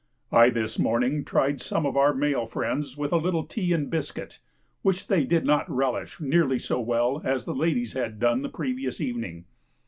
[0.31, 4.39] I this morning tried some of our male friends with a little tea and biscuit,
[4.81, 8.99] which they did not relish nearly so well as the ladies had done the previous
[8.99, 9.45] evening.